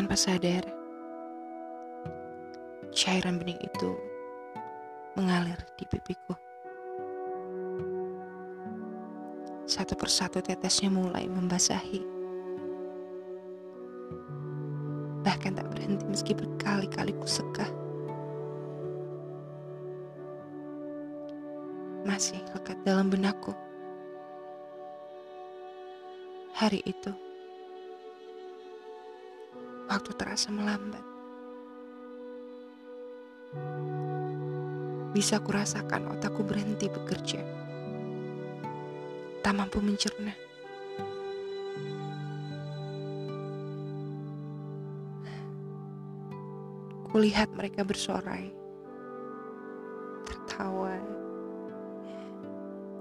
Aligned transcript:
Tanpa 0.00 0.16
sadar, 0.16 0.64
cairan 2.88 3.36
bening 3.36 3.60
itu 3.60 3.92
mengalir 5.12 5.60
di 5.76 5.84
pipiku. 5.84 6.32
Satu 9.68 9.92
persatu 10.00 10.40
tetesnya 10.40 10.88
mulai 10.88 11.28
membasahi. 11.28 12.00
Bahkan 15.20 15.60
tak 15.60 15.68
berhenti 15.68 16.08
meski 16.08 16.32
berkali-kali 16.32 17.12
ku 17.20 17.28
sekah. 17.28 17.68
Masih 22.08 22.40
lekat 22.56 22.80
dalam 22.88 23.12
benakku. 23.12 23.52
Hari 26.56 26.80
itu, 26.88 27.12
waktu 29.90 30.14
terasa 30.14 30.54
melambat. 30.54 31.02
Bisa 35.10 35.42
kurasakan 35.42 36.14
otakku 36.14 36.46
berhenti 36.46 36.86
bekerja. 36.86 37.42
Tak 39.42 39.50
mampu 39.50 39.82
mencerna. 39.82 40.30
Kulihat 47.10 47.50
mereka 47.58 47.82
bersorai, 47.82 48.54
tertawa, 50.22 50.94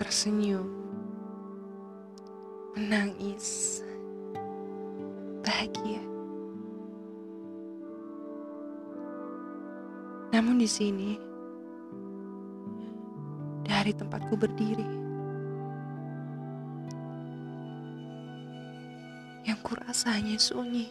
tersenyum, 0.00 0.64
menangis, 2.72 3.84
bahagia. 5.44 6.00
Namun 10.30 10.62
di 10.62 10.70
sini, 10.70 11.18
dari 13.66 13.90
tempatku 13.90 14.38
berdiri, 14.38 14.86
yang 19.42 19.58
kurasa 19.66 20.14
hanya 20.14 20.38
sunyi. 20.38 20.86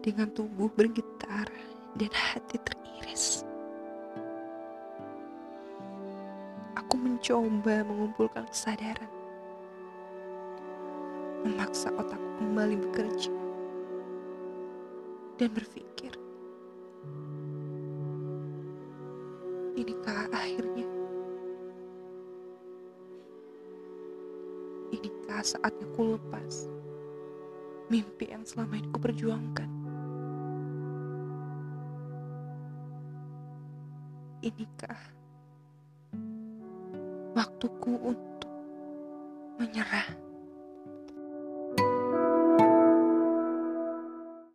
Dengan 0.00 0.32
tubuh 0.34 0.66
bergetar 0.74 1.46
dan 1.94 2.10
hati 2.10 2.58
teriris. 2.66 3.46
Aku 6.74 6.98
mencoba 6.98 7.86
mengumpulkan 7.86 8.48
kesadaran. 8.50 9.12
Memaksa 11.46 11.92
otakku 11.94 12.30
kembali 12.40 12.76
bekerja. 12.90 13.39
Dan 15.40 15.56
berpikir. 15.56 16.12
Inikah 19.72 20.28
akhirnya? 20.36 20.84
Inikah 24.92 25.40
saatnya 25.40 25.88
ku 25.96 26.12
lepas 26.12 26.68
mimpi 27.88 28.28
yang 28.28 28.44
selama 28.44 28.84
ini 28.84 28.92
ku 28.92 29.00
perjuangkan? 29.00 29.70
Inikah 34.44 35.00
waktuku 37.32 37.96
untuk 38.12 38.52
menyerah? 39.56 40.29